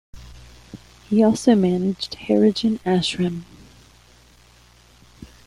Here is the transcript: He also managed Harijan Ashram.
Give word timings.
He 1.11 1.21
also 1.23 1.53
managed 1.53 2.13
Harijan 2.13 2.79
Ashram. 2.79 3.43